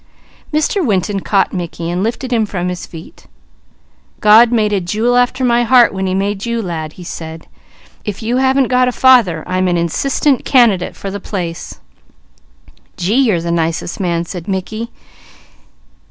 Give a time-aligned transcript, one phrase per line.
[0.51, 0.83] Mr.
[0.83, 3.27] Winton caught Mickey, lifting him from his feet.
[4.19, 7.45] "God made a jewel after my heart when he made you lad," he said.
[8.03, 9.87] "If you haven't got a father, I'm a
[10.43, 11.81] candidate for the place."
[12.97, 14.89] "Gee, you're the nicest man!" said Mickey.